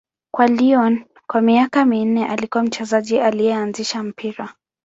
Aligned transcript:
Kwa 0.33 0.47
Lyon 0.47 1.05
kwa 1.27 1.41
miaka 1.41 1.85
minne, 1.85 2.27
alikuwa 2.27 2.63
mchezaji 2.63 3.19
aliyeanzisha 3.19 4.03
mpira. 4.03 4.53